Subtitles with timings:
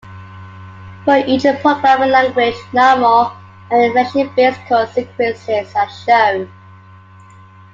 [1.05, 3.33] For each programming language, normal
[3.69, 6.51] and reflection-based call sequences are shown.